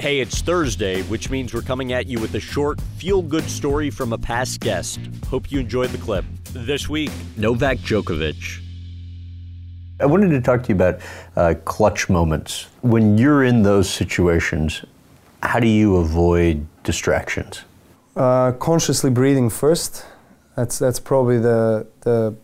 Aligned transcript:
Hey, 0.00 0.20
it's 0.20 0.40
Thursday, 0.40 1.02
which 1.02 1.28
means 1.28 1.52
we're 1.52 1.60
coming 1.60 1.92
at 1.92 2.06
you 2.06 2.20
with 2.20 2.34
a 2.34 2.40
short, 2.40 2.80
feel 2.96 3.20
good 3.20 3.44
story 3.44 3.90
from 3.90 4.14
a 4.14 4.18
past 4.18 4.60
guest. 4.60 4.98
Hope 5.28 5.52
you 5.52 5.60
enjoyed 5.60 5.90
the 5.90 5.98
clip. 5.98 6.24
This 6.54 6.88
week, 6.88 7.10
Novak 7.36 7.76
Djokovic. 7.80 8.62
I 10.00 10.06
wanted 10.06 10.30
to 10.30 10.40
talk 10.40 10.62
to 10.62 10.68
you 10.70 10.74
about 10.74 11.00
uh, 11.36 11.52
clutch 11.66 12.08
moments. 12.08 12.68
When 12.80 13.18
you're 13.18 13.44
in 13.44 13.62
those 13.62 13.90
situations, 13.90 14.86
how 15.42 15.60
do 15.60 15.68
you 15.68 15.96
avoid 15.96 16.66
distractions? 16.82 17.64
Uh, 18.16 18.52
consciously 18.52 19.10
breathing 19.10 19.50
first. 19.50 20.06
That's 20.56 20.78
that's 20.78 20.98
probably 20.98 21.38
the 21.38 21.86
the 22.00 22.34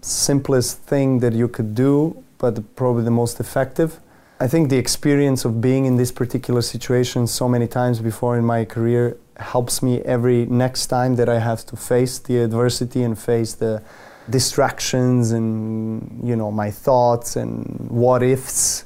simplest 0.00 0.78
thing 0.80 1.20
that 1.20 1.34
you 1.34 1.46
could 1.46 1.76
do, 1.76 2.24
but 2.38 2.74
probably 2.74 3.04
the 3.04 3.12
most 3.12 3.38
effective. 3.38 4.00
I 4.40 4.46
think 4.46 4.70
the 4.70 4.76
experience 4.76 5.44
of 5.44 5.60
being 5.60 5.84
in 5.84 5.96
this 5.96 6.12
particular 6.12 6.62
situation 6.62 7.26
so 7.26 7.48
many 7.48 7.66
times 7.66 8.00
before 8.00 8.38
in 8.38 8.44
my 8.44 8.64
career 8.64 9.16
helps 9.36 9.82
me 9.82 10.00
every 10.02 10.46
next 10.46 10.86
time 10.86 11.16
that 11.16 11.28
I 11.28 11.40
have 11.40 11.66
to 11.66 11.76
face 11.76 12.20
the 12.20 12.38
adversity 12.38 13.02
and 13.02 13.18
face 13.18 13.54
the 13.54 13.82
distractions 14.30 15.32
and 15.32 16.20
you 16.22 16.36
know 16.36 16.52
my 16.52 16.70
thoughts 16.70 17.34
and 17.34 17.88
what 17.90 18.22
ifs 18.22 18.84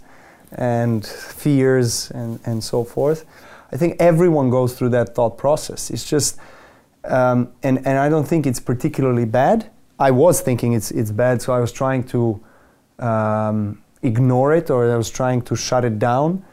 and 0.52 1.04
fears 1.04 2.10
and, 2.12 2.40
and 2.46 2.64
so 2.64 2.84
forth. 2.84 3.26
I 3.72 3.76
think 3.76 3.96
everyone 3.98 4.48
goes 4.48 4.74
through 4.74 4.90
that 4.90 5.14
thought 5.14 5.36
process. 5.36 5.90
It's 5.90 6.08
just 6.08 6.38
um, 7.04 7.52
and, 7.62 7.78
and 7.78 7.98
I 7.98 8.08
don't 8.08 8.26
think 8.26 8.46
it's 8.46 8.60
particularly 8.60 9.24
bad. 9.26 9.70
I 9.98 10.12
was 10.12 10.40
thinking 10.40 10.72
it's 10.72 10.90
it's 10.90 11.10
bad, 11.10 11.42
so 11.42 11.52
I 11.52 11.60
was 11.60 11.72
trying 11.72 12.04
to 12.04 12.40
um, 12.98 13.82
ignore 14.02 14.54
it 14.54 14.70
or 14.70 14.90
I 14.90 14.96
was 14.96 15.10
trying 15.10 15.42
to 15.42 15.56
shut 15.56 15.84
it 15.84 15.98
down. 15.98 16.44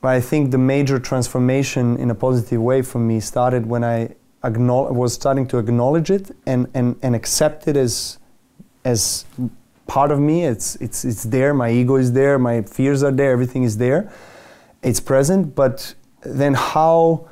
But 0.00 0.08
I 0.08 0.20
think 0.20 0.50
the 0.50 0.58
major 0.58 0.98
transformation 0.98 1.96
in 1.96 2.10
a 2.10 2.14
positive 2.14 2.60
way 2.60 2.82
for 2.82 2.98
me 2.98 3.20
started 3.20 3.66
when 3.66 3.82
I 3.82 4.14
was 4.42 5.14
starting 5.14 5.46
to 5.48 5.58
acknowledge 5.58 6.10
it 6.10 6.30
and, 6.46 6.68
and, 6.74 6.96
and 7.02 7.14
accept 7.16 7.66
it 7.66 7.76
as, 7.76 8.18
as 8.84 9.24
part 9.86 10.10
of 10.10 10.20
me. 10.20 10.44
It's, 10.44 10.76
it's, 10.76 11.04
it's 11.04 11.22
there, 11.24 11.54
my 11.54 11.70
ego 11.70 11.96
is 11.96 12.12
there, 12.12 12.38
my 12.38 12.62
fears 12.62 13.02
are 13.02 13.10
there, 13.10 13.32
everything 13.32 13.62
is 13.62 13.78
there. 13.78 14.12
It's 14.82 15.00
present, 15.00 15.54
but 15.54 15.94
then 16.20 16.52
how 16.54 17.28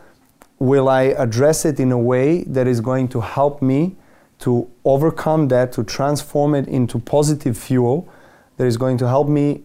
will 0.59 0.89
I 0.89 1.03
address 1.03 1.65
it 1.65 1.79
in 1.81 1.93
a 1.93 1.99
way 1.99 2.45
that 2.45 2.67
is 2.67 2.81
going 2.81 3.09
to 3.09 3.21
help 3.21 3.61
me 3.61 3.97
to 4.39 4.71
overcome 4.85 5.49
that, 5.49 5.73
to 5.73 5.85
transform 5.85 6.55
it 6.55 6.67
into 6.69 6.99
positive 6.99 7.59
fuel 7.59 8.09
that 8.57 8.67
is 8.67 8.77
going 8.77 8.99
to 8.99 9.09
help 9.09 9.29
me 9.29 9.63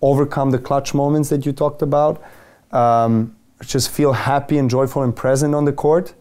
overcome 0.00 0.50
the 0.50 0.58
clutch 0.58 0.94
moments 0.94 1.28
that 1.28 1.44
you 1.44 1.52
talked 1.52 1.82
about. 1.82 2.22
Um, 2.70 3.36
just 3.64 3.90
feel 3.90 4.12
happy 4.12 4.58
and 4.58 4.70
joyful 4.70 5.02
and 5.02 5.14
present 5.14 5.54
on 5.54 5.64
the 5.64 5.72
court 5.72 6.14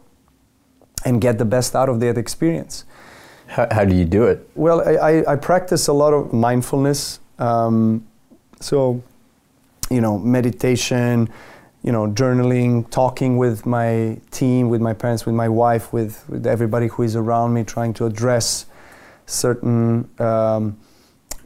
and 1.06 1.22
get 1.22 1.38
the 1.38 1.46
best 1.46 1.76
out 1.76 1.90
of 1.90 2.00
that 2.00 2.18
experience. 2.18 2.86
How, 3.48 3.68
how 3.72 3.86
do 3.86 3.96
you 3.96 4.06
do 4.06 4.24
it? 4.24 4.50
Well, 4.56 4.82
I, 4.82 4.94
I, 4.94 5.34
I 5.34 5.36
practice 5.36 5.88
a 5.88 5.94
lot 5.94 6.14
of 6.14 6.34
mindfulness. 6.34 7.20
Um, 7.40 8.06
so, 8.60 9.02
you 9.90 10.02
know, 10.02 10.18
meditation, 10.18 11.30
you 11.84 11.92
know, 11.92 12.08
journaling, 12.08 12.90
talking 12.90 13.38
with 13.38 13.66
my 13.66 14.20
team, 14.32 14.70
with 14.70 14.82
my 14.82 14.94
parents, 14.94 15.26
with 15.26 15.36
my 15.36 15.48
wife, 15.48 15.94
with, 15.94 16.28
with 16.28 16.46
everybody 16.46 16.88
who 16.88 17.04
is 17.04 17.16
around 17.16 17.54
me, 17.54 17.64
trying 17.64 17.94
to 17.94 18.06
address 18.06 18.66
certain 19.28 20.10
um, 20.20 20.78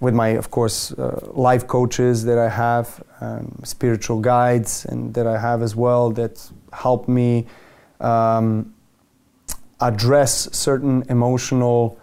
with 0.02 0.16
my, 0.16 0.30
of 0.30 0.49
course, 0.49 0.91
uh, 0.94 1.30
life 1.31 1.67
coaches 1.67 2.25
that 2.25 2.39
I 2.39 2.49
have, 2.49 3.02
um, 3.21 3.61
spiritual 3.63 4.19
guides, 4.19 4.83
and 4.85 5.13
that 5.13 5.27
I 5.27 5.39
have 5.39 5.61
as 5.61 5.75
well 5.75 6.09
that 6.11 6.52
help 6.73 7.07
me 7.07 7.45
um, 7.99 8.73
address 9.79 10.49
certain 10.52 11.03
emotional, 11.07 11.99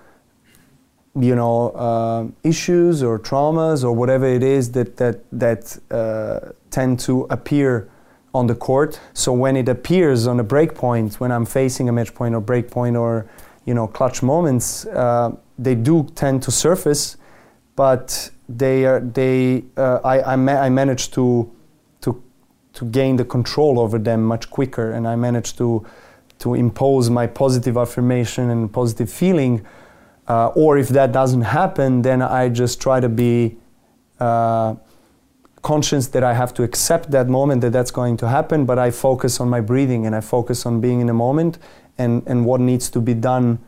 you 1.16 1.34
know, 1.34 1.70
uh, 1.70 2.26
issues 2.44 3.02
or 3.02 3.18
traumas 3.18 3.82
or 3.82 3.92
whatever 3.92 4.26
it 4.26 4.44
is 4.44 4.70
that 4.72 4.96
that 4.98 5.24
that 5.32 5.76
uh, 5.90 6.52
tend 6.70 7.00
to 7.00 7.26
appear 7.30 7.90
on 8.32 8.46
the 8.46 8.54
court. 8.54 9.00
So 9.12 9.32
when 9.32 9.56
it 9.56 9.68
appears 9.68 10.28
on 10.28 10.38
a 10.38 10.44
break 10.44 10.76
point, 10.76 11.18
when 11.18 11.32
I'm 11.32 11.46
facing 11.46 11.88
a 11.88 11.92
match 11.92 12.14
point 12.14 12.36
or 12.36 12.40
break 12.40 12.70
point 12.70 12.96
or 12.96 13.26
you 13.64 13.74
know 13.74 13.88
clutch 13.88 14.22
moments, 14.22 14.86
uh, 14.86 15.32
they 15.58 15.74
do 15.74 16.06
tend 16.14 16.44
to 16.44 16.52
surface 16.52 17.16
but 17.78 18.30
they 18.48 18.84
are 18.84 18.98
they 18.98 19.62
uh, 19.76 20.00
I 20.02 20.32
I, 20.32 20.36
ma- 20.36 20.60
I, 20.66 20.68
managed 20.68 21.14
to 21.14 21.48
to 22.00 22.20
to 22.72 22.84
gain 22.86 23.16
the 23.16 23.24
control 23.24 23.78
over 23.78 23.98
them 24.00 24.24
much 24.24 24.50
quicker, 24.50 24.90
and 24.90 25.06
I 25.06 25.14
managed 25.14 25.58
to 25.58 25.86
to 26.40 26.54
impose 26.54 27.08
my 27.08 27.28
positive 27.28 27.76
affirmation 27.76 28.50
and 28.50 28.72
positive 28.72 29.08
feeling. 29.08 29.64
Uh, 30.26 30.62
or 30.62 30.76
if 30.76 30.88
that 30.88 31.12
doesn't 31.12 31.46
happen, 31.60 32.02
then 32.02 32.20
I 32.20 32.48
just 32.48 32.82
try 32.82 32.98
to 33.00 33.08
be 33.08 33.56
uh, 34.18 34.74
conscious 35.62 36.08
that 36.08 36.24
I 36.24 36.34
have 36.34 36.52
to 36.54 36.64
accept 36.64 37.12
that 37.12 37.28
moment 37.28 37.60
that 37.60 37.72
that's 37.72 37.92
going 37.92 38.16
to 38.18 38.28
happen. 38.28 38.66
But 38.66 38.78
I 38.78 38.90
focus 38.90 39.40
on 39.40 39.48
my 39.48 39.60
breathing 39.60 40.04
and 40.04 40.16
I 40.16 40.20
focus 40.20 40.66
on 40.66 40.80
being 40.80 41.00
in 41.00 41.06
the 41.06 41.18
moment 41.26 41.58
and 41.96 42.22
and 42.26 42.44
what 42.44 42.60
needs 42.60 42.90
to 42.90 43.00
be 43.00 43.14
done 43.14 43.58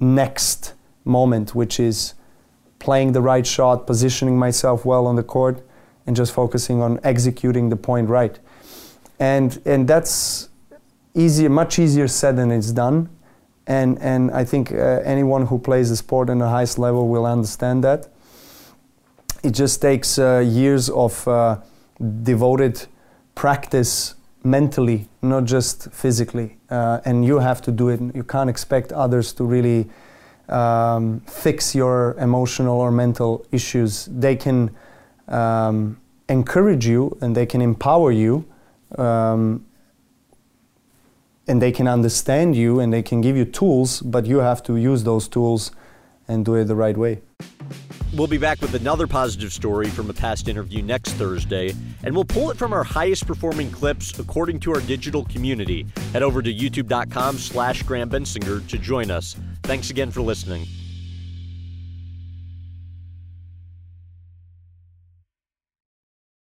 next 0.00 0.74
moment, 1.04 1.54
which 1.54 1.78
is 1.78 2.14
playing 2.86 3.12
the 3.12 3.20
right 3.20 3.46
shot, 3.46 3.84
positioning 3.84 4.38
myself 4.38 4.84
well 4.86 5.06
on 5.08 5.16
the 5.16 5.22
court, 5.22 5.60
and 6.06 6.14
just 6.14 6.32
focusing 6.32 6.80
on 6.80 7.00
executing 7.02 7.68
the 7.68 7.76
point 7.76 8.08
right. 8.08 8.38
And 9.18 9.60
and 9.66 9.88
that's 9.88 10.48
easier, 11.12 11.50
much 11.50 11.78
easier 11.80 12.08
said 12.08 12.36
than 12.36 12.50
it's 12.52 12.72
done. 12.72 13.08
And 13.66 13.98
and 14.00 14.30
I 14.30 14.44
think 14.44 14.70
uh, 14.70 15.02
anyone 15.04 15.46
who 15.46 15.58
plays 15.58 15.88
the 15.88 15.96
sport 15.96 16.30
on 16.30 16.38
the 16.38 16.48
highest 16.48 16.78
level 16.78 17.08
will 17.08 17.26
understand 17.26 17.82
that. 17.82 18.08
It 19.42 19.50
just 19.50 19.82
takes 19.82 20.18
uh, 20.18 20.44
years 20.46 20.88
of 20.88 21.26
uh, 21.26 21.56
devoted 22.22 22.86
practice 23.34 24.14
mentally, 24.44 25.08
not 25.22 25.44
just 25.44 25.90
physically. 25.92 26.56
Uh, 26.70 27.00
and 27.04 27.24
you 27.24 27.40
have 27.40 27.60
to 27.62 27.72
do 27.72 27.88
it. 27.88 28.00
You 28.14 28.22
can't 28.22 28.50
expect 28.50 28.92
others 28.92 29.32
to 29.34 29.44
really 29.44 29.86
um, 30.48 31.20
fix 31.20 31.74
your 31.74 32.14
emotional 32.18 32.80
or 32.80 32.90
mental 32.90 33.46
issues. 33.52 34.06
They 34.06 34.36
can 34.36 34.70
um, 35.28 35.98
encourage 36.28 36.86
you 36.86 37.16
and 37.20 37.36
they 37.36 37.46
can 37.46 37.60
empower 37.60 38.12
you 38.12 38.44
um, 38.98 39.64
and 41.48 41.62
they 41.62 41.72
can 41.72 41.86
understand 41.88 42.56
you 42.56 42.80
and 42.80 42.92
they 42.92 43.02
can 43.02 43.20
give 43.20 43.36
you 43.36 43.44
tools, 43.44 44.00
but 44.00 44.26
you 44.26 44.38
have 44.38 44.62
to 44.64 44.76
use 44.76 45.04
those 45.04 45.28
tools 45.28 45.70
and 46.28 46.44
do 46.44 46.54
it 46.54 46.64
the 46.64 46.74
right 46.74 46.96
way. 46.96 47.20
We'll 48.16 48.26
be 48.26 48.38
back 48.38 48.62
with 48.62 48.74
another 48.74 49.06
positive 49.06 49.52
story 49.52 49.88
from 49.90 50.08
a 50.08 50.14
past 50.14 50.48
interview 50.48 50.80
next 50.80 51.12
Thursday, 51.12 51.74
and 52.02 52.14
we'll 52.14 52.24
pull 52.24 52.50
it 52.50 52.56
from 52.56 52.72
our 52.72 52.82
highest 52.82 53.26
performing 53.26 53.70
clips 53.70 54.18
according 54.18 54.58
to 54.60 54.72
our 54.72 54.80
digital 54.80 55.26
community. 55.26 55.86
Head 56.14 56.22
over 56.22 56.40
to 56.40 56.52
youtube.com 56.52 57.36
slash 57.36 57.82
Graham 57.82 58.08
Bensinger 58.08 58.66
to 58.68 58.78
join 58.78 59.10
us. 59.10 59.36
Thanks 59.64 59.90
again 59.90 60.10
for 60.10 60.22
listening. 60.22 60.66